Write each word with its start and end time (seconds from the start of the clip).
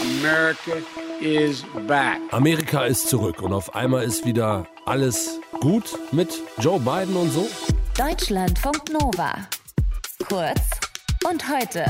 America 0.00 0.82
is 1.20 1.64
back. 1.86 2.20
Amerika 2.32 2.84
ist 2.84 3.08
zurück 3.08 3.42
und 3.42 3.52
auf 3.52 3.74
einmal 3.74 4.04
ist 4.04 4.26
wieder 4.26 4.66
alles 4.86 5.38
gut 5.60 5.84
mit 6.10 6.42
Joe 6.58 6.80
Biden 6.80 7.14
und 7.14 7.30
so. 7.30 7.46
Deutschlandfunk 7.96 8.92
Nova. 8.92 9.34
Kurz 10.28 10.60
und 11.30 11.48
heute 11.48 11.84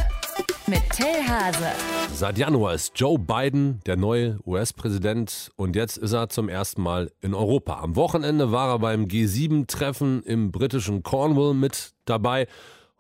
mit 0.67 0.83
Till 0.91 1.27
Hase. 1.27 1.73
Seit 2.13 2.37
Januar 2.37 2.75
ist 2.75 2.93
Joe 2.97 3.19
Biden 3.19 3.81
der 3.87 3.97
neue 3.97 4.39
US-Präsident 4.45 5.51
und 5.57 5.75
jetzt 5.75 5.97
ist 5.97 6.13
er 6.13 6.29
zum 6.29 6.49
ersten 6.49 6.83
Mal 6.83 7.11
in 7.21 7.35
Europa. 7.35 7.81
Am 7.81 7.97
Wochenende 7.97 8.53
war 8.53 8.71
er 8.71 8.79
beim 8.81 9.05
G7-Treffen 9.05 10.23
im 10.25 10.53
britischen 10.53 11.03
Cornwall 11.03 11.55
mit 11.55 11.93
dabei. 12.05 12.49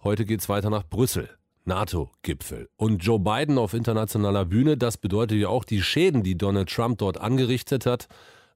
Heute 0.02 0.24
geht 0.24 0.40
es 0.40 0.48
weiter 0.48 0.70
nach 0.70 0.84
Brüssel. 0.88 1.28
NATO-Gipfel. 1.64 2.68
Und 2.76 3.04
Joe 3.04 3.18
Biden 3.18 3.58
auf 3.58 3.74
internationaler 3.74 4.44
Bühne, 4.44 4.76
das 4.76 4.96
bedeutet 4.98 5.38
ja 5.38 5.48
auch 5.48 5.64
die 5.64 5.82
Schäden, 5.82 6.22
die 6.22 6.36
Donald 6.36 6.68
Trump 6.68 6.98
dort 6.98 7.18
angerichtet 7.18 7.86
hat, 7.86 8.08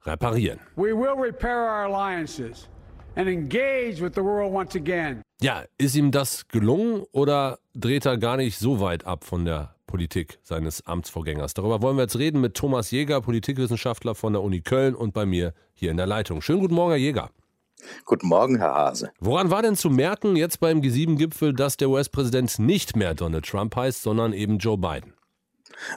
reparieren. 0.05 0.61
We 0.77 0.95
will 0.95 1.19
repair 1.19 1.57
our 1.57 1.95
alliances 1.95 2.69
and 3.17 3.29
engage 3.29 4.01
with 4.01 4.13
the 4.15 4.23
world 4.23 4.53
once 4.53 4.77
again. 4.77 5.23
Ja, 5.41 5.65
ist 5.79 5.97
ihm 5.97 6.11
das 6.11 6.49
gelungen 6.49 7.05
oder 7.13 7.59
dreht 7.75 8.07
er 8.07 8.19
gar 8.19 8.37
nicht 8.37 8.59
so 8.59 8.81
weit 8.81 9.07
ab 9.07 9.25
von 9.25 9.45
der 9.45 9.75
Politik 9.87 10.39
seines 10.43 10.87
Amtsvorgängers? 10.87 11.55
Darüber 11.55 11.81
wollen 11.81 11.97
wir 11.97 12.03
jetzt 12.03 12.19
reden 12.19 12.41
mit 12.41 12.55
Thomas 12.55 12.91
Jäger, 12.91 13.21
Politikwissenschaftler 13.21 14.15
von 14.15 14.33
der 14.33 14.43
Uni 14.43 14.61
Köln 14.61 14.95
und 14.95 15.15
bei 15.15 15.27
mir 15.27 15.55
hier 15.75 15.91
in 15.91 15.97
der 15.97 16.07
Leitung. 16.07 16.43
Schönen 16.43 16.61
guten 16.61 16.75
Morgen, 16.75 16.91
Herr 16.91 16.99
Jäger. 16.99 17.31
Guten 18.05 18.29
Morgen, 18.29 18.57
Herr 18.59 18.75
Hase. 18.75 19.11
Woran 19.21 19.51
war 19.51 19.63
denn 19.63 19.77
zu 19.77 19.91
merken 19.91 20.37
jetzt 20.37 20.61
beim 20.61 20.81
G7-Gipfel, 20.81 21.53
dass 21.53 21.77
der 21.77 21.89
US-Präsident 21.91 22.59
nicht 22.59 22.97
mehr 22.97 23.15
Donald 23.15 23.47
Trump 23.47 23.77
heißt, 23.77 24.03
sondern 24.03 24.33
eben 24.33 24.59
Joe 24.59 24.79
Biden? 24.79 25.15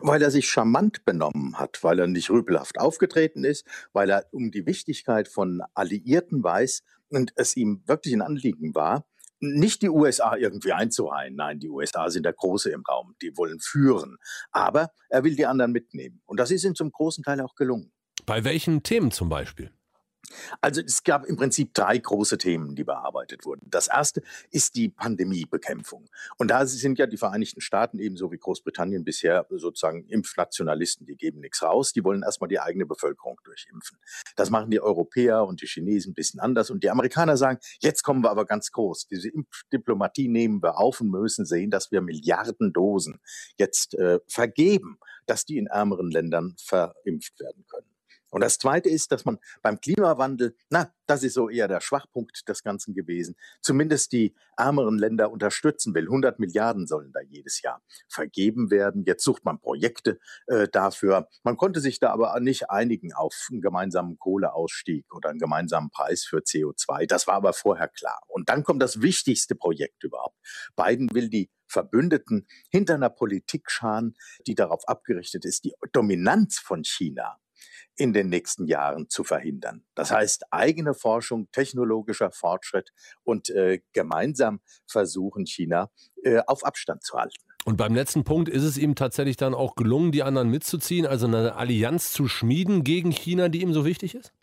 Weil 0.02 0.22
er 0.22 0.30
sich 0.30 0.50
charmant 0.50 1.06
benommen 1.06 1.58
hat, 1.58 1.84
weil 1.84 2.00
er 2.00 2.08
nicht 2.08 2.30
rüpelhaft 2.30 2.80
aufgetreten 2.80 3.44
ist, 3.44 3.66
weil 3.94 4.10
er 4.10 4.26
um 4.32 4.52
die 4.52 4.66
Wichtigkeit 4.66 5.28
von 5.28 5.62
Alliierten 5.74 6.44
weiß 6.44 6.84
und 7.10 7.34
es 7.36 7.58
ihm 7.58 7.82
wirklich 7.88 8.14
ein 8.14 8.22
Anliegen 8.22 8.76
war, 8.76 9.06
nicht 9.40 9.82
die 9.82 9.90
USA 9.90 10.36
irgendwie 10.36 10.72
einzureihen. 10.72 11.36
Nein, 11.36 11.60
die 11.60 11.70
USA 11.70 12.10
sind 12.10 12.24
der 12.24 12.34
Große 12.34 12.70
im 12.70 12.84
Raum. 12.84 13.16
Die 13.22 13.36
wollen 13.38 13.60
führen. 13.60 14.18
Aber 14.52 14.92
er 15.10 15.24
will 15.24 15.36
die 15.36 15.48
anderen 15.48 15.72
mitnehmen. 15.72 16.22
Und 16.26 16.40
das 16.40 16.52
ist 16.52 16.64
ihm 16.64 16.76
zum 16.76 16.92
großen 16.92 17.24
Teil 17.24 17.42
auch 17.42 17.56
gelungen. 17.56 17.92
Bei 18.26 18.44
welchen 18.44 18.84
Themen 18.84 19.10
zum 19.10 19.30
Beispiel? 19.30 19.72
Also 20.62 20.82
es 20.82 21.04
gab 21.04 21.26
im 21.26 21.38
Prinzip 21.38 21.74
drei 21.74 21.98
große 21.98 22.38
Themen, 22.38 22.76
die 22.76 22.84
bearbeitet 22.84 23.46
wurden. 23.46 23.68
Das 23.70 23.88
erste 23.88 24.22
ist 24.50 24.76
die 24.76 24.90
Pandemiebekämpfung. 24.90 26.10
Und 26.38 26.52
da 26.52 26.66
sind 26.66 27.00
ja 27.00 27.08
die 27.08 27.18
Vereinigten 27.18 27.62
Staaten 27.62 28.00
ebenso 28.00 28.32
wie 28.32 28.38
Großbritannien 28.38 29.04
bisher 29.04 29.46
sozusagen 29.50 30.08
Impfnationalisten, 30.08 31.06
die 31.06 31.16
geben 31.16 31.40
nichts 31.40 31.62
raus, 31.62 31.94
die 31.94 32.04
wollen 32.04 32.24
erstmal 32.24 32.48
die 32.48 32.60
eigene 32.60 32.86
Bevölkerung 32.86 33.40
durchimpfen. 33.44 33.98
Das 34.36 34.50
machen 34.50 34.72
die 34.72 34.82
Europäer 34.82 35.46
und 35.46 35.62
die 35.62 35.68
Chinesen 35.68 36.12
ein 36.12 36.16
bisschen 36.16 36.40
anders. 36.40 36.70
Und 36.70 36.84
die 36.84 36.90
Amerikaner 36.90 37.38
sagen, 37.38 37.60
jetzt 37.80 38.04
kommen 38.04 38.24
wir 38.24 38.32
aber 38.32 38.46
ganz 38.46 38.72
groß. 38.72 39.08
Diese 39.08 39.30
Impfdiplomatie 39.30 40.28
nehmen 40.28 40.62
wir 40.62 40.78
auf 40.78 41.02
und 41.02 41.10
müssen 41.10 41.46
sehen, 41.46 41.72
dass 41.72 41.92
wir 41.92 42.02
Milliarden 42.02 42.74
Dosen 42.74 43.20
jetzt 43.58 43.96
äh, 43.96 44.20
vergeben, 44.28 44.98
dass 45.26 45.46
die 45.46 45.58
in 45.58 45.68
ärmeren 45.68 46.12
Ländern 46.12 46.56
verimpft 46.58 47.40
werden 47.40 47.66
können. 47.68 47.91
Und 48.32 48.42
das 48.42 48.58
Zweite 48.58 48.90
ist, 48.90 49.12
dass 49.12 49.26
man 49.26 49.38
beim 49.62 49.80
Klimawandel, 49.80 50.56
na, 50.70 50.92
das 51.06 51.24
ist 51.24 51.34
so 51.34 51.50
eher 51.50 51.68
der 51.68 51.82
Schwachpunkt 51.82 52.48
des 52.48 52.64
Ganzen 52.64 52.94
gewesen, 52.94 53.36
zumindest 53.62 54.14
die 54.14 54.34
ärmeren 54.58 54.98
Länder 54.98 55.32
unterstützen 55.32 55.94
will. 55.94 56.06
100 56.06 56.40
Milliarden 56.40 56.88
sollen 56.88 57.12
da 57.12 57.20
jedes 57.22 57.62
Jahr 57.62 57.84
vergeben 58.08 58.72
werden. 58.72 59.04
Jetzt 59.06 59.24
sucht 59.24 59.44
man 59.44 59.60
Projekte 59.60 60.20
äh, 60.48 60.68
dafür. 60.72 61.28
Man 61.44 61.58
konnte 61.58 61.82
sich 61.82 62.00
da 62.00 62.12
aber 62.12 62.40
nicht 62.40 62.70
einigen 62.70 63.14
auf 63.14 63.48
einen 63.52 63.62
gemeinsamen 63.62 64.18
Kohleausstieg 64.18 65.14
oder 65.14 65.30
einen 65.30 65.40
gemeinsamen 65.40 65.90
Preis 65.92 66.24
für 66.24 66.38
CO2. 66.38 67.08
Das 67.08 67.28
war 67.28 67.36
aber 67.36 67.54
vorher 67.54 67.90
klar. 67.90 68.22
Und 68.28 68.48
dann 68.50 68.64
kommt 68.64 68.82
das 68.82 69.02
wichtigste 69.02 69.56
Projekt 69.56 70.04
überhaupt. 70.04 70.38
Biden 70.78 71.10
will 71.14 71.30
die 71.30 71.50
Verbündeten 71.68 72.48
hinter 72.70 72.96
einer 72.96 73.10
Politik 73.10 73.72
scharen, 73.72 74.16
die 74.48 74.56
darauf 74.56 74.88
abgerichtet 74.88 75.46
ist, 75.46 75.64
die 75.64 75.74
Dominanz 75.92 76.60
von 76.60 76.84
China 76.84 77.38
in 77.96 78.14
den 78.14 78.30
nächsten 78.30 78.68
Jahren 78.68 79.10
zu 79.10 79.24
verhindern. 79.24 79.84
Das 79.96 80.12
heißt, 80.12 80.46
eigene 80.52 80.94
Forschung, 80.94 81.50
technologischer 81.52 82.32
Fortschritt 82.32 82.92
und 83.24 83.50
äh, 83.50 83.82
gemeinsam 83.94 84.62
versuchen, 84.88 85.46
China 85.46 85.90
äh, 86.24 86.42
auf 86.48 86.66
Abstand 86.66 87.04
zu 87.04 87.18
halten. 87.18 87.44
Und 87.64 87.78
beim 87.78 87.94
letzten 87.94 88.24
Punkt 88.24 88.50
ist 88.50 88.64
es 88.64 88.78
ihm 88.78 88.96
tatsächlich 88.96 89.38
dann 89.38 89.54
auch 89.54 89.76
gelungen, 89.76 90.12
die 90.12 90.24
anderen 90.24 90.50
mitzuziehen, 90.50 91.06
also 91.06 91.28
eine 91.28 91.56
Allianz 91.56 92.12
zu 92.12 92.28
schmieden 92.28 92.84
gegen 92.84 93.12
China, 93.12 93.50
die 93.50 93.62
ihm 93.62 93.74
so 93.74 93.86
wichtig 93.86 94.16
ist? 94.16 94.34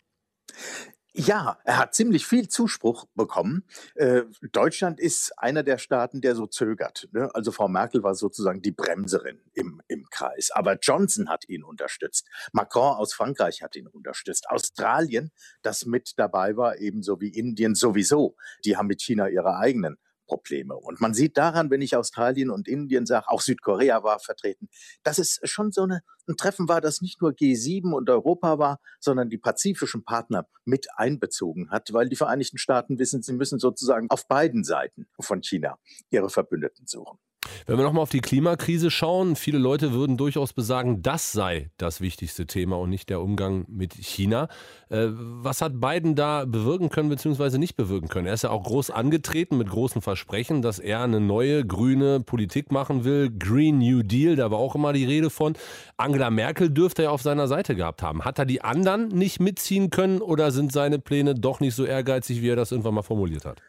Ja, 1.13 1.57
er 1.63 1.77
hat 1.79 1.95
ziemlich 1.95 2.27
viel 2.27 2.47
Zuspruch 2.47 3.05
bekommen. 3.15 3.63
Äh, 3.95 4.23
Deutschland 4.51 4.99
ist 4.99 5.31
einer 5.37 5.63
der 5.63 5.79
Staaten, 5.79 6.21
der 6.21 6.35
so 6.35 6.45
zögert. 6.45 7.09
Ne? 7.11 7.33
Also 7.33 7.51
Frau 7.51 7.67
Merkel 7.67 8.03
war 8.03 8.13
sozusagen 8.13 8.61
die 8.61 8.71
Bremserin 8.71 9.39
im, 9.53 9.81
im 9.87 10.05
Kreis. 10.11 10.51
Aber 10.51 10.77
Johnson 10.79 11.29
hat 11.29 11.49
ihn 11.49 11.63
unterstützt. 11.63 12.27
Macron 12.53 12.95
aus 12.95 13.13
Frankreich 13.13 13.63
hat 13.63 13.75
ihn 13.75 13.87
unterstützt. 13.87 14.49
Australien, 14.49 15.31
das 15.63 15.85
mit 15.85 16.13
dabei 16.17 16.55
war, 16.57 16.77
ebenso 16.77 17.19
wie 17.19 17.29
Indien 17.29 17.73
sowieso. 17.73 18.35
Die 18.63 18.77
haben 18.77 18.87
mit 18.87 19.01
China 19.01 19.27
ihre 19.29 19.57
eigenen 19.57 19.97
Probleme. 20.29 20.75
Und 20.75 21.01
man 21.01 21.15
sieht 21.15 21.37
daran, 21.37 21.71
wenn 21.71 21.81
ich 21.81 21.95
Australien 21.95 22.51
und 22.51 22.67
Indien 22.67 23.07
sage, 23.07 23.27
auch 23.27 23.41
Südkorea 23.41 24.03
war 24.03 24.19
vertreten, 24.19 24.69
dass 25.03 25.17
es 25.17 25.39
schon 25.43 25.71
so 25.71 25.81
eine, 25.83 26.01
ein 26.27 26.37
Treffen 26.37 26.69
war, 26.69 26.81
das 26.81 27.01
nicht 27.01 27.19
nur 27.19 27.31
G7 27.31 27.91
und 27.91 28.09
Europa 28.09 28.59
war, 28.59 28.79
sondern 28.99 29.29
die 29.29 29.39
pazifischen 29.39 30.05
Partner 30.05 30.47
mit 30.65 30.87
einbezogen 30.95 31.71
hat, 31.71 31.91
weil 31.93 32.07
die 32.09 32.15
Vereinigten 32.15 32.59
Staaten 32.59 32.99
wissen, 32.99 33.23
sie 33.23 33.33
müssen 33.33 33.57
sozusagen 33.57 34.09
auf 34.11 34.27
beiden 34.27 34.63
Seiten 34.63 35.07
von 35.19 35.41
China 35.41 35.79
ihre 36.11 36.29
Verbündeten 36.29 36.85
suchen. 36.85 37.17
Wenn 37.65 37.77
wir 37.77 37.83
nochmal 37.83 38.03
auf 38.03 38.09
die 38.09 38.21
Klimakrise 38.21 38.91
schauen, 38.91 39.35
viele 39.35 39.57
Leute 39.57 39.93
würden 39.93 40.17
durchaus 40.17 40.53
besagen, 40.53 41.01
das 41.01 41.31
sei 41.31 41.69
das 41.77 42.01
wichtigste 42.01 42.47
Thema 42.47 42.77
und 42.77 42.89
nicht 42.89 43.09
der 43.09 43.21
Umgang 43.21 43.65
mit 43.67 43.93
China. 43.93 44.47
Äh, 44.89 45.07
was 45.09 45.61
hat 45.61 45.79
Biden 45.79 46.15
da 46.15 46.45
bewirken 46.45 46.89
können 46.89 47.09
bzw. 47.09 47.57
nicht 47.57 47.75
bewirken 47.75 48.07
können? 48.07 48.27
Er 48.27 48.33
ist 48.33 48.43
ja 48.43 48.49
auch 48.49 48.63
groß 48.63 48.91
angetreten 48.91 49.57
mit 49.57 49.69
großen 49.69 50.01
Versprechen, 50.01 50.61
dass 50.61 50.79
er 50.79 51.01
eine 51.01 51.19
neue 51.19 51.65
grüne 51.65 52.19
Politik 52.19 52.71
machen 52.71 53.03
will. 53.03 53.29
Green 53.29 53.77
New 53.77 54.03
Deal, 54.03 54.35
da 54.35 54.51
war 54.51 54.59
auch 54.59 54.75
immer 54.75 54.93
die 54.93 55.05
Rede 55.05 55.29
von. 55.29 55.53
Angela 55.97 56.29
Merkel 56.29 56.69
dürfte 56.69 57.03
er 57.03 57.11
auf 57.11 57.21
seiner 57.21 57.47
Seite 57.47 57.75
gehabt 57.75 58.01
haben. 58.01 58.25
Hat 58.25 58.39
er 58.39 58.45
die 58.45 58.61
anderen 58.61 59.09
nicht 59.09 59.39
mitziehen 59.39 59.89
können 59.89 60.21
oder 60.21 60.51
sind 60.51 60.71
seine 60.71 60.99
Pläne 60.99 61.35
doch 61.35 61.59
nicht 61.59 61.75
so 61.75 61.85
ehrgeizig, 61.85 62.41
wie 62.41 62.49
er 62.49 62.55
das 62.55 62.71
irgendwann 62.71 62.95
mal 62.95 63.03
formuliert 63.03 63.45
hat? 63.45 63.61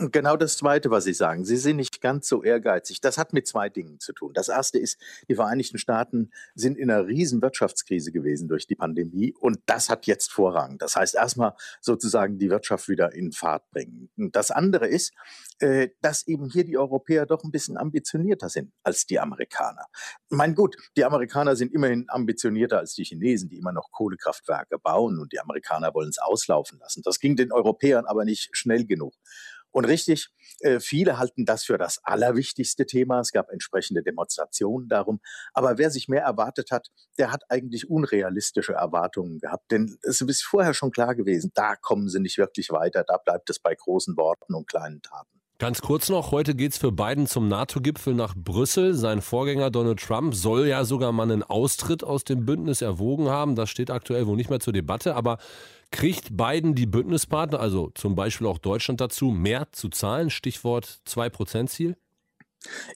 Genau 0.00 0.36
das 0.36 0.56
Zweite, 0.56 0.92
was 0.92 1.02
Sie 1.02 1.12
sagen. 1.12 1.44
Sie 1.44 1.56
sind 1.56 1.74
nicht 1.74 2.00
ganz 2.00 2.28
so 2.28 2.44
ehrgeizig. 2.44 3.00
Das 3.00 3.18
hat 3.18 3.32
mit 3.32 3.48
zwei 3.48 3.68
Dingen 3.68 3.98
zu 3.98 4.12
tun. 4.12 4.32
Das 4.32 4.48
erste 4.48 4.78
ist, 4.78 4.96
die 5.28 5.34
Vereinigten 5.34 5.76
Staaten 5.76 6.30
sind 6.54 6.78
in 6.78 6.88
einer 6.88 7.08
riesen 7.08 7.42
Wirtschaftskrise 7.42 8.12
gewesen 8.12 8.46
durch 8.46 8.68
die 8.68 8.76
Pandemie 8.76 9.34
und 9.40 9.58
das 9.66 9.88
hat 9.90 10.06
jetzt 10.06 10.30
Vorrang. 10.30 10.78
Das 10.78 10.94
heißt, 10.94 11.16
erstmal 11.16 11.54
sozusagen 11.80 12.38
die 12.38 12.48
Wirtschaft 12.48 12.88
wieder 12.88 13.12
in 13.12 13.32
Fahrt 13.32 13.68
bringen. 13.72 14.08
Und 14.16 14.36
das 14.36 14.52
andere 14.52 14.86
ist, 14.86 15.14
äh, 15.58 15.88
dass 16.00 16.28
eben 16.28 16.48
hier 16.48 16.62
die 16.62 16.78
Europäer 16.78 17.26
doch 17.26 17.42
ein 17.42 17.50
bisschen 17.50 17.76
ambitionierter 17.76 18.50
sind 18.50 18.72
als 18.84 19.04
die 19.04 19.18
Amerikaner. 19.18 19.86
Mein 20.28 20.54
gut, 20.54 20.76
die 20.96 21.04
Amerikaner 21.04 21.56
sind 21.56 21.74
immerhin 21.74 22.04
ambitionierter 22.06 22.78
als 22.78 22.94
die 22.94 23.02
Chinesen, 23.02 23.48
die 23.48 23.56
immer 23.56 23.72
noch 23.72 23.90
Kohlekraftwerke 23.90 24.78
bauen 24.78 25.18
und 25.18 25.32
die 25.32 25.40
Amerikaner 25.40 25.92
wollen 25.92 26.10
es 26.10 26.18
auslaufen 26.18 26.78
lassen. 26.78 27.02
Das 27.02 27.18
ging 27.18 27.34
den 27.34 27.50
Europäern 27.50 28.06
aber 28.06 28.24
nicht 28.24 28.50
schnell 28.52 28.86
genug. 28.86 29.14
Und 29.70 29.84
richtig, 29.84 30.28
äh, 30.60 30.80
viele 30.80 31.18
halten 31.18 31.44
das 31.44 31.64
für 31.64 31.78
das 31.78 31.98
allerwichtigste 32.02 32.86
Thema. 32.86 33.20
Es 33.20 33.32
gab 33.32 33.50
entsprechende 33.50 34.02
Demonstrationen 34.02 34.88
darum. 34.88 35.20
Aber 35.52 35.78
wer 35.78 35.90
sich 35.90 36.08
mehr 36.08 36.22
erwartet 36.22 36.70
hat, 36.70 36.88
der 37.18 37.32
hat 37.32 37.42
eigentlich 37.48 37.88
unrealistische 37.88 38.72
Erwartungen 38.72 39.38
gehabt. 39.38 39.70
Denn 39.70 39.98
es 40.02 40.20
ist 40.20 40.42
vorher 40.42 40.74
schon 40.74 40.90
klar 40.90 41.14
gewesen, 41.14 41.52
da 41.54 41.76
kommen 41.76 42.08
sie 42.08 42.20
nicht 42.20 42.38
wirklich 42.38 42.70
weiter. 42.70 43.04
Da 43.06 43.18
bleibt 43.18 43.50
es 43.50 43.58
bei 43.58 43.74
großen 43.74 44.16
Worten 44.16 44.54
und 44.54 44.68
kleinen 44.68 45.02
Taten. 45.02 45.38
Ganz 45.60 45.80
kurz 45.80 46.08
noch, 46.08 46.30
heute 46.30 46.54
geht 46.54 46.70
es 46.70 46.78
für 46.78 46.92
Biden 46.92 47.26
zum 47.26 47.48
NATO-Gipfel 47.48 48.14
nach 48.14 48.36
Brüssel. 48.36 48.94
Sein 48.94 49.20
Vorgänger 49.20 49.72
Donald 49.72 49.98
Trump 49.98 50.36
soll 50.36 50.68
ja 50.68 50.84
sogar 50.84 51.10
mal 51.10 51.24
einen 51.24 51.42
Austritt 51.42 52.04
aus 52.04 52.22
dem 52.22 52.46
Bündnis 52.46 52.80
erwogen 52.80 53.28
haben. 53.28 53.56
Das 53.56 53.68
steht 53.68 53.90
aktuell 53.90 54.28
wohl 54.28 54.36
nicht 54.36 54.50
mehr 54.50 54.60
zur 54.60 54.72
Debatte. 54.72 55.16
Aber 55.16 55.38
kriegt 55.90 56.36
Biden 56.36 56.74
die 56.74 56.86
Bündnispartner, 56.86 57.60
also 57.60 57.90
zum 57.94 58.14
Beispiel 58.14 58.46
auch 58.46 58.58
Deutschland 58.58 59.00
dazu, 59.00 59.30
mehr 59.30 59.68
zu 59.72 59.88
zahlen? 59.88 60.30
Stichwort 60.30 61.00
2%-Ziel? 61.06 61.96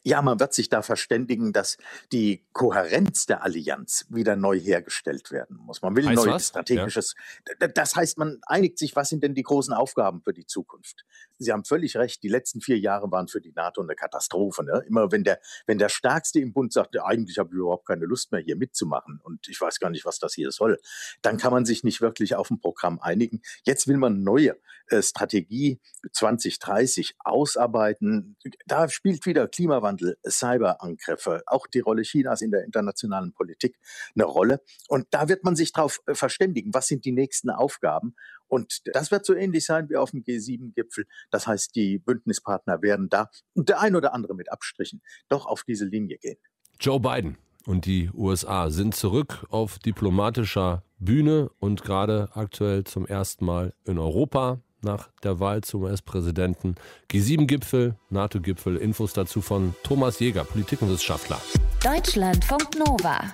Ja, 0.02 0.20
man 0.22 0.40
wird 0.40 0.54
sich 0.54 0.68
da 0.68 0.82
verständigen, 0.82 1.52
dass 1.52 1.78
die 2.10 2.44
Kohärenz 2.52 3.26
der 3.26 3.44
Allianz 3.44 4.06
wieder 4.08 4.34
neu 4.34 4.58
hergestellt 4.58 5.30
werden 5.30 5.56
muss. 5.56 5.82
Man 5.82 5.94
will 5.94 6.08
ein 6.08 6.14
neues 6.14 6.48
strategisches. 6.48 7.14
Ja. 7.60 7.68
Das 7.68 7.94
heißt, 7.94 8.18
man 8.18 8.40
einigt 8.46 8.78
sich, 8.78 8.96
was 8.96 9.08
sind 9.08 9.22
denn 9.22 9.34
die 9.34 9.44
großen 9.44 9.72
Aufgaben 9.72 10.20
für 10.20 10.32
die 10.32 10.46
Zukunft? 10.46 11.04
Sie 11.42 11.52
haben 11.52 11.64
völlig 11.64 11.96
recht, 11.96 12.22
die 12.22 12.28
letzten 12.28 12.60
vier 12.60 12.78
Jahre 12.78 13.10
waren 13.10 13.28
für 13.28 13.40
die 13.40 13.52
NATO 13.52 13.82
eine 13.82 13.94
Katastrophe. 13.94 14.64
Ne? 14.64 14.82
Immer 14.86 15.12
wenn 15.12 15.24
der, 15.24 15.40
wenn 15.66 15.78
der 15.78 15.88
Stärkste 15.88 16.40
im 16.40 16.52
Bund 16.52 16.72
sagt, 16.72 16.98
eigentlich 16.98 17.38
habe 17.38 17.50
ich 17.52 17.56
überhaupt 17.56 17.86
keine 17.86 18.06
Lust 18.06 18.32
mehr 18.32 18.40
hier 18.40 18.56
mitzumachen 18.56 19.20
und 19.22 19.48
ich 19.48 19.60
weiß 19.60 19.78
gar 19.78 19.90
nicht, 19.90 20.04
was 20.04 20.18
das 20.18 20.34
hier 20.34 20.50
soll, 20.50 20.78
dann 21.22 21.38
kann 21.38 21.52
man 21.52 21.64
sich 21.64 21.84
nicht 21.84 22.00
wirklich 22.00 22.34
auf 22.34 22.50
ein 22.50 22.60
Programm 22.60 22.98
einigen. 23.00 23.42
Jetzt 23.64 23.88
will 23.88 23.96
man 23.96 24.22
neue 24.22 24.56
äh, 24.88 25.02
Strategie 25.02 25.80
2030 26.12 27.14
ausarbeiten. 27.20 28.36
Da 28.66 28.88
spielt 28.88 29.24
wieder 29.26 29.48
Klimawandel, 29.48 30.16
Cyberangriffe, 30.26 31.42
auch 31.46 31.66
die 31.66 31.80
Rolle 31.80 32.02
Chinas 32.02 32.42
in 32.42 32.50
der 32.50 32.64
internationalen 32.64 33.32
Politik 33.32 33.78
eine 34.14 34.24
Rolle. 34.24 34.60
Und 34.88 35.06
da 35.10 35.28
wird 35.28 35.44
man 35.44 35.56
sich 35.56 35.72
darauf 35.72 36.00
äh, 36.06 36.14
verständigen, 36.14 36.74
was 36.74 36.88
sind 36.88 37.04
die 37.04 37.12
nächsten 37.12 37.50
Aufgaben. 37.50 38.14
Und 38.52 38.82
das 38.92 39.10
wird 39.10 39.24
so 39.24 39.34
ähnlich 39.34 39.64
sein 39.64 39.88
wie 39.88 39.96
auf 39.96 40.10
dem 40.10 40.24
G7-Gipfel. 40.24 41.06
Das 41.30 41.46
heißt, 41.46 41.74
die 41.74 41.98
Bündnispartner 41.98 42.82
werden 42.82 43.08
da 43.08 43.30
und 43.54 43.70
der 43.70 43.80
ein 43.80 43.96
oder 43.96 44.12
andere 44.12 44.34
mit 44.34 44.52
Abstrichen 44.52 45.00
doch 45.30 45.46
auf 45.46 45.64
diese 45.64 45.86
Linie 45.86 46.18
gehen. 46.18 46.36
Joe 46.78 47.00
Biden 47.00 47.38
und 47.64 47.86
die 47.86 48.10
USA 48.12 48.68
sind 48.68 48.94
zurück 48.94 49.46
auf 49.48 49.78
diplomatischer 49.78 50.84
Bühne 50.98 51.50
und 51.60 51.82
gerade 51.82 52.28
aktuell 52.34 52.84
zum 52.84 53.06
ersten 53.06 53.46
Mal 53.46 53.72
in 53.86 53.98
Europa 53.98 54.60
nach 54.82 55.08
der 55.22 55.40
Wahl 55.40 55.62
zum 55.62 55.84
US-Präsidenten. 55.84 56.74
G7-Gipfel, 57.10 57.96
NATO-Gipfel, 58.10 58.76
Infos 58.76 59.14
dazu 59.14 59.40
von 59.40 59.74
Thomas 59.82 60.20
Jäger, 60.20 60.44
Politikwissenschaftler. 60.44 61.40
Deutschlandfunk 61.82 62.78
Nova. 62.78 63.32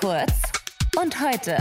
Kurz 0.00 0.42
und 0.96 1.20
heute. 1.20 1.56